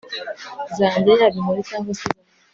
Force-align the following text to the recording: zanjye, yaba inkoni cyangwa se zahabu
zanjye, 0.77 1.09
yaba 1.19 1.35
inkoni 1.39 1.67
cyangwa 1.69 1.91
se 1.99 2.05
zahabu 2.09 2.35